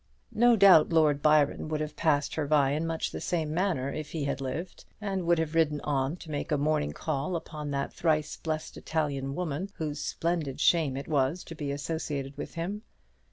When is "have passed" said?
1.79-2.33